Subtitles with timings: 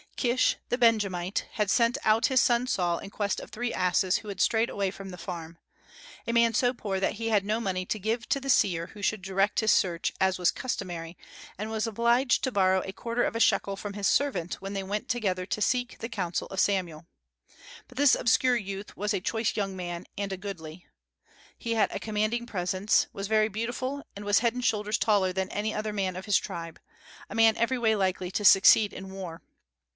[0.15, 4.29] Kish, the Benjamite, had sent out his son Saul in quest of three asses which
[4.31, 5.57] had strayed away from the farm,
[6.27, 9.01] a man so poor that he had no money to give to the seer who
[9.01, 11.17] should direct his search, as was customary,
[11.57, 14.83] and was obliged to borrow a quarter of a shekel from his servant when they
[14.83, 17.05] went together to seek the counsel of Samuel.
[17.87, 20.85] But this obscure youth was "a choice young man, and a goodly."
[21.57, 25.49] He had a commanding presence, was very beautiful, and was head and shoulders taller than
[25.49, 26.79] any other man of his tribe,
[27.29, 29.41] a man every way likely to succeed in war.